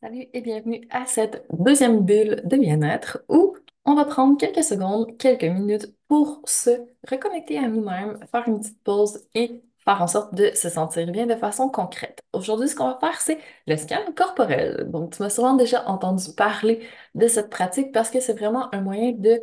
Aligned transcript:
Salut 0.00 0.26
et 0.32 0.40
bienvenue 0.42 0.86
à 0.90 1.06
cette 1.06 1.44
deuxième 1.50 2.04
bulle 2.04 2.40
de 2.44 2.56
bien-être 2.56 3.24
où 3.28 3.56
on 3.84 3.94
va 3.94 4.04
prendre 4.04 4.38
quelques 4.38 4.62
secondes, 4.62 5.16
quelques 5.18 5.42
minutes 5.42 5.92
pour 6.06 6.40
se 6.44 6.70
reconnecter 7.10 7.58
à 7.58 7.66
nous-mêmes, 7.66 8.16
faire 8.30 8.46
une 8.46 8.60
petite 8.60 8.80
pause 8.84 9.26
et 9.34 9.60
faire 9.84 10.00
en 10.00 10.06
sorte 10.06 10.34
de 10.34 10.52
se 10.54 10.68
sentir 10.68 11.10
bien 11.10 11.26
de 11.26 11.34
façon 11.34 11.68
concrète. 11.68 12.20
Aujourd'hui, 12.32 12.68
ce 12.68 12.76
qu'on 12.76 12.86
va 12.86 12.98
faire, 13.00 13.20
c'est 13.20 13.38
le 13.66 13.76
scan 13.76 14.12
corporel. 14.14 14.88
Donc, 14.88 15.16
tu 15.16 15.22
m'as 15.22 15.30
souvent 15.30 15.54
déjà 15.54 15.84
entendu 15.88 16.32
parler 16.36 16.86
de 17.16 17.26
cette 17.26 17.50
pratique 17.50 17.90
parce 17.92 18.10
que 18.10 18.20
c'est 18.20 18.34
vraiment 18.38 18.72
un 18.72 18.82
moyen 18.82 19.10
de 19.12 19.42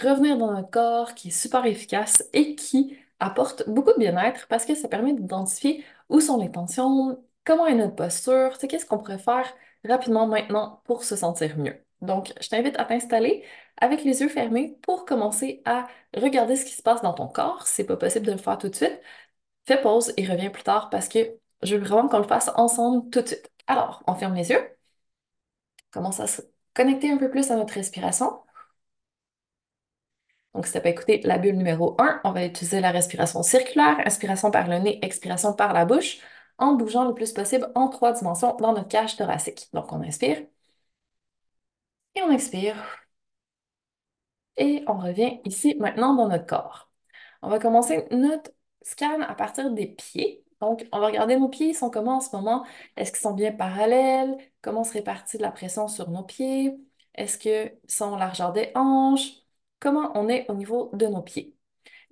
revenir 0.00 0.38
dans 0.38 0.52
notre 0.52 0.70
corps 0.70 1.14
qui 1.14 1.28
est 1.28 1.30
super 1.32 1.66
efficace 1.66 2.22
et 2.32 2.54
qui 2.54 2.96
apporte 3.18 3.68
beaucoup 3.68 3.92
de 3.92 3.98
bien-être 3.98 4.46
parce 4.46 4.66
que 4.66 4.76
ça 4.76 4.86
permet 4.86 5.14
d'identifier 5.14 5.84
où 6.10 6.20
sont 6.20 6.38
les 6.40 6.52
tensions, 6.52 7.18
comment 7.44 7.66
est 7.66 7.74
notre 7.74 7.96
posture, 7.96 8.56
qu'est-ce 8.58 8.86
qu'on 8.86 8.98
pourrait 8.98 9.18
faire 9.18 9.52
rapidement 9.86 10.26
maintenant 10.26 10.82
pour 10.84 11.04
se 11.04 11.16
sentir 11.16 11.56
mieux. 11.58 11.82
Donc, 12.02 12.32
je 12.40 12.48
t'invite 12.48 12.78
à 12.78 12.84
t'installer 12.84 13.44
avec 13.78 14.04
les 14.04 14.20
yeux 14.20 14.28
fermés 14.28 14.78
pour 14.82 15.04
commencer 15.04 15.62
à 15.64 15.86
regarder 16.14 16.56
ce 16.56 16.64
qui 16.64 16.72
se 16.72 16.82
passe 16.82 17.02
dans 17.02 17.14
ton 17.14 17.28
corps. 17.28 17.66
C'est 17.66 17.84
pas 17.84 17.96
possible 17.96 18.26
de 18.26 18.32
le 18.32 18.38
faire 18.38 18.58
tout 18.58 18.68
de 18.68 18.74
suite, 18.74 19.00
fais 19.66 19.80
pause 19.80 20.12
et 20.16 20.26
reviens 20.26 20.50
plus 20.50 20.62
tard 20.64 20.90
parce 20.90 21.08
que 21.08 21.18
je 21.62 21.76
veux 21.76 21.84
vraiment 21.86 22.08
qu'on 22.08 22.18
le 22.18 22.24
fasse 22.28 22.50
ensemble 22.56 23.10
tout 23.10 23.22
de 23.22 23.28
suite. 23.28 23.50
Alors, 23.66 24.02
on 24.06 24.14
ferme 24.14 24.34
les 24.34 24.50
yeux, 24.50 24.60
commence 25.90 26.20
à 26.20 26.26
se 26.28 26.42
connecter 26.74 27.10
un 27.10 27.16
peu 27.18 27.30
plus 27.30 27.50
à 27.50 27.56
notre 27.56 27.74
respiration. 27.74 28.40
Donc, 30.54 30.66
si 30.66 30.72
tu 30.72 30.78
n'as 30.78 30.82
pas 30.82 30.88
écouté 30.90 31.20
la 31.24 31.38
bulle 31.38 31.56
numéro 31.56 31.96
1, 32.00 32.20
on 32.24 32.32
va 32.32 32.44
utiliser 32.46 32.80
la 32.80 32.90
respiration 32.90 33.42
circulaire, 33.42 33.98
inspiration 34.06 34.50
par 34.50 34.68
le 34.68 34.78
nez, 34.78 34.98
expiration 35.02 35.52
par 35.52 35.72
la 35.72 35.84
bouche 35.84 36.18
en 36.58 36.74
bougeant 36.74 37.06
le 37.06 37.14
plus 37.14 37.32
possible 37.32 37.70
en 37.74 37.88
trois 37.88 38.12
dimensions 38.12 38.56
dans 38.56 38.72
notre 38.72 38.88
cage 38.88 39.16
thoracique. 39.16 39.68
Donc, 39.72 39.92
on 39.92 40.02
inspire 40.02 40.38
et 42.14 42.22
on 42.22 42.30
expire. 42.32 42.76
Et 44.56 44.84
on 44.86 44.98
revient 44.98 45.40
ici 45.44 45.76
maintenant 45.78 46.14
dans 46.14 46.28
notre 46.28 46.46
corps. 46.46 46.90
On 47.42 47.50
va 47.50 47.58
commencer 47.60 48.06
notre 48.12 48.52
scan 48.82 49.22
à 49.22 49.34
partir 49.34 49.72
des 49.72 49.88
pieds. 49.88 50.44
Donc, 50.60 50.86
on 50.92 51.00
va 51.00 51.06
regarder 51.08 51.38
nos 51.38 51.48
pieds, 51.48 51.68
ils 51.70 51.74
sont 51.74 51.90
comment 51.90 52.18
en 52.18 52.20
ce 52.20 52.36
moment? 52.36 52.66
Est-ce 52.96 53.12
qu'ils 53.12 53.20
sont 53.22 53.34
bien 53.34 53.52
parallèles? 53.52 54.36
Comment 54.62 54.84
se 54.84 54.94
répartit 54.94 55.38
la 55.38 55.52
pression 55.52 55.88
sur 55.88 56.10
nos 56.10 56.24
pieds? 56.24 56.76
Est-ce 57.14 57.38
qu'ils 57.38 57.78
sont 57.88 58.16
largeur 58.16 58.52
des 58.52 58.72
hanches? 58.76 59.32
Comment 59.80 60.12
on 60.16 60.28
est 60.28 60.50
au 60.50 60.54
niveau 60.54 60.90
de 60.94 61.06
nos 61.08 61.22
pieds? 61.22 61.55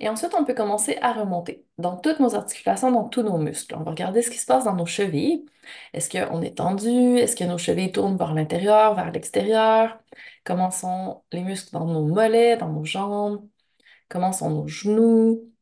Et 0.01 0.09
ensuite, 0.09 0.35
on 0.35 0.45
peut 0.45 0.55
commencer 0.55 0.99
à 1.03 1.13
remonter 1.13 1.67
dans 1.79 1.97
toutes 1.97 2.19
nos 2.21 2.35
articulations, 2.35 2.91
dans 2.91 3.09
tous 3.09 3.23
nos 3.23 3.39
muscles. 3.39 3.77
On 3.77 3.83
va 3.85 3.91
regarder 3.93 4.23
ce 4.23 4.31
qui 4.31 4.39
se 4.39 4.47
passe 4.47 4.65
dans 4.65 4.75
nos 4.75 4.87
chevilles. 4.87 5.47
Est-ce 5.93 6.11
qu'on 6.11 6.43
est 6.43 6.57
tendu? 6.59 6.89
Est-ce 7.19 7.37
que 7.37 7.45
nos 7.45 7.59
chevilles 7.59 7.93
tournent 7.93 8.17
vers 8.17 8.35
l'intérieur, 8.35 8.95
vers 8.95 9.11
l'extérieur? 9.13 9.99
Comment 10.45 10.71
sont 10.71 11.23
les 11.33 11.43
muscles 11.43 11.73
dans 11.73 11.87
nos 11.87 12.05
mollets, 12.07 12.57
dans 12.57 12.69
nos 12.71 12.85
jambes? 12.85 13.49
Comment 14.09 14.33
sont 14.33 14.51
nos 14.51 14.69
genoux? 14.69 15.53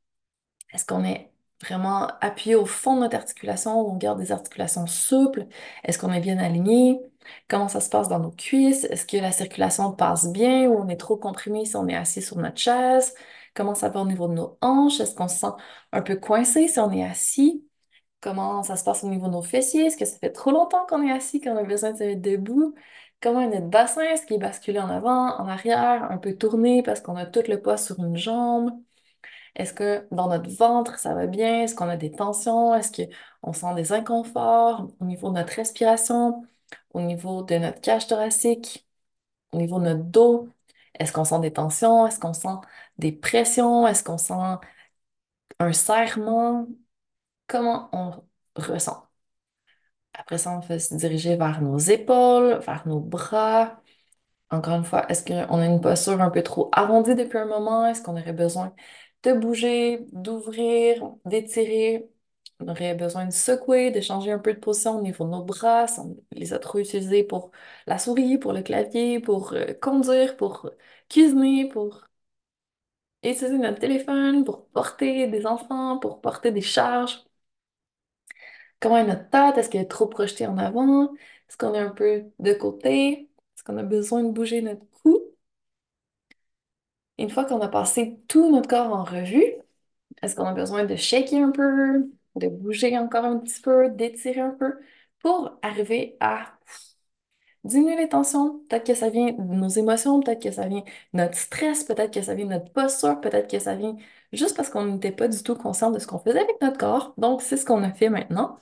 Est-ce 0.73 0.85
qu'on 0.87 1.05
est 1.05 1.33
vraiment 1.63 2.09
appuyé 2.21 2.55
au 2.57 2.67
fond 2.67 2.97
de 2.97 3.01
notre 3.03 3.17
articulation 3.17 3.79
on 3.81 3.97
garde 3.97 4.19
des 4.19 4.33
articulations 4.33 4.87
souples? 4.87 5.47
Est-ce 5.85 5.99
qu'on 5.99 6.13
est 6.13 6.21
bien 6.21 6.39
aligné? 6.39 7.01
Comment 7.49 7.69
ça 7.69 7.81
se 7.81 7.89
passe 7.91 8.09
dans 8.09 8.19
nos 8.19 8.31
cuisses? 8.33 8.85
Est-ce 8.85 9.07
que 9.07 9.17
la 9.19 9.33
circulation 9.33 9.93
passe 9.93 10.33
bien 10.33 10.69
ou 10.69 10.79
on 10.79 10.89
est 10.89 10.97
trop 10.97 11.17
comprimé 11.17 11.65
si 11.65 11.77
on 11.77 11.87
est 11.89 11.97
assis 11.97 12.23
sur 12.23 12.39
notre 12.39 12.59
chaise? 12.59 13.15
Comment 13.55 13.75
ça 13.75 13.89
va 13.89 14.01
au 14.01 14.07
niveau 14.07 14.29
de 14.29 14.35
nos 14.35 14.59
hanches? 14.63 15.01
Est-ce 15.01 15.15
qu'on 15.15 15.29
se 15.29 15.37
sent 15.39 15.53
un 15.93 16.03
peu 16.03 16.17
coincé 16.17 16.69
si 16.69 16.79
on 16.81 16.91
est 16.93 17.05
assis? 17.05 17.67
Comment 18.21 18.63
ça 18.63 18.77
se 18.77 18.85
passe 18.85 19.05
au 19.05 19.09
niveau 19.09 19.27
de 19.27 19.33
nos 19.33 19.43
fessiers? 19.43 19.87
Est-ce 19.87 19.97
que 19.97 20.05
ça 20.05 20.19
fait 20.19 20.31
trop 20.33 20.53
longtemps 20.53 20.87
qu'on 20.89 21.03
est 21.07 21.13
assis, 21.13 21.41
qu'on 21.41 21.57
a 21.57 21.65
besoin 21.65 21.93
de 21.93 21.99
se 21.99 22.05
mettre 22.05 22.23
debout? 22.23 22.75
Comment 23.21 23.41
est 23.41 23.49
notre 23.49 23.69
bassin? 23.69 24.03
Est-ce 24.03 24.27
qu'il 24.27 24.37
est 24.37 24.39
basculé 24.39 24.79
en 24.81 24.89
avant, 24.89 25.37
en 25.39 25.49
arrière, 25.49 26.11
un 26.11 26.19
peu 26.19 26.37
tourné 26.37 26.83
parce 26.83 27.01
qu'on 27.01 27.17
a 27.17 27.27
tout 27.27 27.43
le 27.49 27.61
poids 27.61 27.77
sur 27.77 27.99
une 28.03 28.17
jambe? 28.17 28.71
Est-ce 29.55 29.75
que 29.75 30.07
dans 30.11 30.29
notre 30.29 30.51
ventre, 30.51 30.99
ça 30.99 31.15
va 31.15 31.27
bien? 31.27 31.63
Est-ce 31.63 31.75
qu'on 31.75 31.89
a 31.89 31.97
des 31.97 32.11
tensions? 32.11 32.75
Est-ce 32.75 33.07
qu'on 33.43 33.53
sent 33.53 33.75
des 33.75 33.93
inconforts 33.93 34.89
au 35.01 35.05
niveau 35.05 35.29
de 35.31 35.35
notre 35.35 35.53
respiration, 35.55 36.45
au 36.95 37.01
niveau 37.01 37.43
de 37.43 37.57
notre 37.57 37.81
cage 37.81 38.07
thoracique, 38.07 38.87
au 39.53 39.59
niveau 39.59 39.79
de 39.81 39.85
notre 39.87 40.05
dos? 40.05 40.49
Est-ce 41.03 41.13
qu'on 41.13 41.25
sent 41.25 41.41
des 41.41 41.53
tensions? 41.53 42.07
Est-ce 42.07 42.21
qu'on 42.21 42.33
sent 42.35 42.49
des 42.99 43.13
pressions? 43.13 43.87
Est-ce 43.87 44.05
qu'on 44.05 44.19
sent 44.19 44.35
un 45.59 45.73
serrement? 45.73 46.67
Comment 47.49 47.89
on 47.93 48.25
ressent? 48.57 49.09
Après 50.15 50.39
ça, 50.39 50.51
on 50.53 50.61
va 50.61 50.79
se 50.79 50.95
diriger 50.95 51.37
vers 51.37 51.61
nos 51.63 51.79
épaules, 51.79 52.59
vers 52.61 52.87
nos 52.87 53.01
bras. 53.01 53.81
Encore 54.51 54.75
une 54.77 54.85
fois, 54.85 55.07
est-ce 55.11 55.25
qu'on 55.25 55.59
a 55.61 55.67
une 55.67 55.81
posture 55.83 56.23
un 56.23 56.31
peu 56.31 56.43
trop 56.45 56.71
arrondie 56.73 57.17
depuis 57.17 57.39
un 57.39 57.47
moment? 57.47 57.87
Est-ce 57.87 58.03
qu'on 58.03 58.15
aurait 58.21 58.35
besoin 58.35 58.75
de 59.25 59.35
bouger, 59.35 60.07
d'ouvrir, 60.13 61.05
d'étirer? 61.27 62.11
On 62.63 62.69
aurait 62.69 62.95
besoin 62.95 63.27
de 63.27 63.33
secouer, 63.33 63.91
de 63.91 64.01
changer 64.01 64.31
un 64.33 64.39
peu 64.39 64.55
de 64.55 64.59
position 64.61 64.99
au 64.99 65.03
niveau 65.03 65.25
de 65.25 65.31
nos 65.31 65.43
bras. 65.45 65.87
On 65.99 66.17
les 66.33 66.53
a 66.53 66.59
trop 66.59 66.79
utilisés 66.79 67.25
pour 67.25 67.51
la 67.87 67.99
souris, 67.99 68.39
pour 68.39 68.53
le 68.53 68.63
clavier, 68.63 69.21
pour 69.21 69.53
euh, 69.55 69.73
conduire, 69.75 70.37
pour 70.37 70.71
cuisiner, 71.09 71.69
pour 71.69 72.05
utiliser 73.25 73.59
notre 73.59 73.81
téléphone, 73.81 74.45
pour 74.45 74.67
porter 74.69 75.27
des 75.29 75.45
enfants, 75.47 75.99
pour 75.99 76.21
porter 76.21 76.53
des 76.53 76.61
charges. 76.61 77.25
Comment 78.81 78.99
est 78.99 79.05
notre 79.07 79.29
tête? 79.31 79.59
Est-ce 79.59 79.71
qu'elle 79.71 79.83
est 79.83 79.87
trop 79.91 80.07
projetée 80.07 80.47
en 80.47 80.59
avant? 80.59 81.13
Est-ce 81.49 81.57
qu'on 81.57 81.75
est 81.75 81.79
un 81.79 81.91
peu 81.91 82.25
de 82.39 82.53
côté? 82.55 83.31
Est-ce 83.57 83.65
qu'on 83.65 83.79
a 83.79 83.83
besoin 83.83 84.23
de 84.25 84.31
bouger 84.33 84.63
notre 84.63 84.85
cou? 85.03 85.19
Une 87.19 87.31
fois 87.31 87.45
qu'on 87.45 87.61
a 87.61 87.69
passé 87.69 88.21
tout 88.29 88.51
notre 88.51 88.69
corps 88.69 88.93
en 88.93 89.05
revue, 89.05 89.45
est-ce 90.23 90.37
qu'on 90.37 90.47
a 90.47 90.55
besoin 90.55 90.85
de 90.87 90.97
shaker 90.97 91.45
un 91.45 91.51
peu, 91.53 92.11
de 92.37 92.49
bouger 92.49 92.97
encore 92.99 93.25
un 93.25 93.39
petit 93.39 93.61
peu, 93.61 93.91
d'étirer 93.91 94.41
un 94.41 94.51
peu 94.51 94.79
pour 95.21 95.59
arriver 95.63 96.17
à 96.21 96.59
diminuer 97.65 97.97
les 97.97 98.09
tensions? 98.09 98.61
Peut-être 98.69 98.87
que 98.87 98.95
ça 98.95 99.11
vient 99.11 99.33
de 99.33 99.55
nos 99.55 99.69
émotions, 99.69 100.21
peut-être 100.21 100.43
que 100.43 100.51
ça 100.51 100.67
vient 100.67 100.81
de 100.81 100.85
notre 101.19 101.37
stress, 101.37 101.85
peut-être 101.85 102.13
que 102.13 102.23
ça 102.23 102.35
vient 102.35 102.47
de 102.47 102.53
notre 102.53 102.73
posture, 102.73 103.21
peut-être 103.21 103.51
que 103.51 103.59
ça 103.59 103.75
vient 103.75 103.97
juste 104.33 104.57
parce 104.57 104.71
qu'on 104.71 104.85
n'était 104.87 105.13
pas 105.13 105.29
du 105.29 105.43
tout 105.43 105.55
conscient 105.57 105.91
de 105.91 105.99
ce 105.99 106.07
qu'on 106.07 106.19
faisait 106.19 106.41
avec 106.41 106.61
notre 106.61 106.79
corps. 106.79 107.15
Donc, 107.19 107.43
c'est 107.43 107.57
ce 107.57 107.65
qu'on 107.67 107.83
a 107.83 107.93
fait 107.93 108.09
maintenant. 108.09 108.59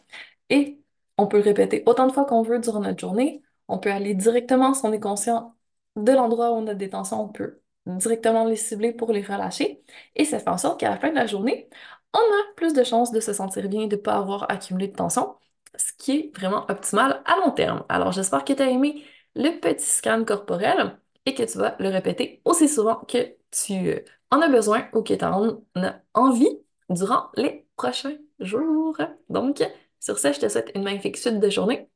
Et 0.51 0.81
on 1.19 1.27
peut 1.27 1.39
le 1.39 1.45
répéter 1.45 1.83
autant 1.87 2.07
de 2.07 2.13
fois 2.13 2.25
qu'on 2.25 2.43
veut 2.43 2.59
durant 2.59 2.81
notre 2.81 3.01
journée. 3.01 3.43
On 3.69 3.79
peut 3.79 3.91
aller 3.93 4.15
directement, 4.15 4.75
si 4.75 4.85
on 4.85 4.93
est 4.93 5.01
conscient 5.01 5.55
de 5.97 6.13
l'endroit 6.13 6.51
où 6.53 6.55
on 6.55 6.67
a 6.67 6.75
des 6.75 6.91
tensions, 6.91 7.23
on 7.23 7.29
peut 7.29 7.61
directement 7.87 8.45
les 8.45 8.57
cibler 8.57 8.93
pour 8.93 9.13
les 9.13 9.23
relâcher. 9.23 9.83
Et 10.17 10.25
ça 10.25 10.39
fait 10.39 10.49
en 10.49 10.59
sorte 10.59 10.81
qu'à 10.81 10.91
la 10.91 10.99
fin 10.99 11.11
de 11.11 11.15
la 11.15 11.27
journée, 11.27 11.69
on 12.15 12.19
a 12.19 12.55
plus 12.57 12.73
de 12.75 12.85
chances 12.85 13.13
de 13.13 13.21
se 13.21 13.33
sentir 13.33 13.69
bien 13.69 13.83
et 13.83 13.89
de 13.89 13.97
ne 13.97 14.01
pas 14.01 14.15
avoir 14.17 14.51
accumulé 14.51 14.89
de 14.89 14.97
tension, 14.97 15.37
ce 15.77 15.93
qui 15.99 16.13
est 16.13 16.37
vraiment 16.37 16.67
optimal 16.71 17.23
à 17.25 17.37
long 17.39 17.53
terme. 17.53 17.85
Alors, 17.89 18.13
j'espère 18.13 18.45
que 18.45 18.53
tu 18.53 18.63
as 18.63 18.71
aimé 18.71 19.05
le 19.35 19.61
petit 19.61 19.85
scan 19.87 20.25
corporel 20.25 20.99
et 21.27 21.35
que 21.35 21.43
tu 21.45 21.59
vas 21.59 21.77
le 21.79 21.89
répéter 21.89 22.43
aussi 22.45 22.69
souvent 22.69 22.97
que 22.97 23.37
tu 23.51 24.05
en 24.31 24.41
as 24.41 24.49
besoin 24.49 24.89
ou 24.95 25.03
que 25.03 25.15
tu 25.15 25.25
en 25.25 25.63
as 25.77 26.01
envie 26.15 26.59
durant 26.89 27.31
les 27.37 27.67
prochains 27.77 28.17
jours. 28.41 28.99
Donc, 29.29 29.63
sur 30.01 30.19
ce, 30.19 30.33
je 30.33 30.41
te 30.41 30.49
souhaite 30.49 30.73
une 30.75 30.83
magnifique 30.83 31.17
suite 31.17 31.39
de 31.41 31.51
journée 31.51 31.89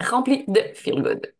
remplie 0.00 0.44
de 0.48 0.60
feel 0.74 1.02
good. 1.02 1.32